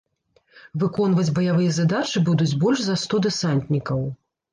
Выконваць 0.83 1.33
баявыя 1.35 1.75
задачы 1.75 2.23
будуць 2.29 2.47
больш 2.63 2.79
за 2.87 2.95
сто 3.03 3.21
дэсантнікаў. 3.27 4.01